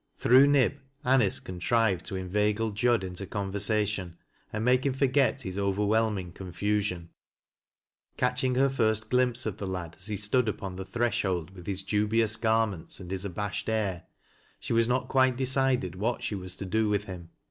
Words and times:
Through 0.17 0.47
Nib, 0.47 0.79
Anice 1.05 1.39
contrived 1.39 2.07
to 2.07 2.15
inveigle 2.15 2.71
Jud 2.71 3.03
into 3.03 3.27
conver 3.27 3.51
jation 3.57 4.15
and 4.51 4.65
make 4.65 4.83
him 4.83 4.95
f 4.95 4.99
Drget 4.99 5.41
his 5.43 5.59
overwhelming 5.59 6.31
conf 6.31 6.59
usiok. 6.61 7.07
Catching 8.17 8.55
her 8.55 8.67
first 8.67 9.11
glimpse 9.11 9.45
of 9.45 9.57
the 9.57 9.67
lad 9.67 9.95
as 9.99 10.07
he 10.07 10.17
stood 10.17 10.49
upon 10.49 10.75
the 10.75 10.85
threshold 10.85 11.51
with 11.51 11.67
his 11.67 11.83
dubious 11.83 12.35
garments 12.35 12.99
and 12.99 13.11
his 13.11 13.25
abasJred 13.25 13.69
air, 13.69 14.03
she 14.59 14.73
was 14.73 14.87
not 14.87 15.07
quite 15.07 15.37
decided 15.37 15.93
what 15.95 16.23
she 16.23 16.33
was 16.33 16.57
to 16.57 16.65
do 16.65 16.89
with 16.89 17.03
him. 17.03 17.29